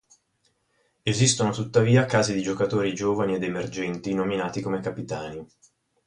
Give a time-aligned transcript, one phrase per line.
[1.03, 5.45] Esistono tuttavia casi di giocatori giovani ed emergenti nominati come capitani.